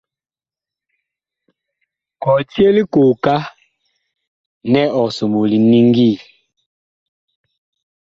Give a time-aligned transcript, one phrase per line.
[2.21, 3.35] Kɔtye likooka
[4.71, 6.11] nɛ ɔg somoo liniŋgi.